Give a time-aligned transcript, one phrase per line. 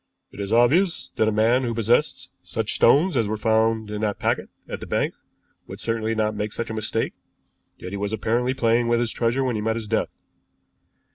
[0.31, 4.17] "It is obvious that a man who possessed such stones as were found in that
[4.17, 5.13] packet at the bank
[5.67, 7.13] would certainly not make such a mistake;
[7.77, 10.09] yet he was apparently playing with his treasure when he met his death.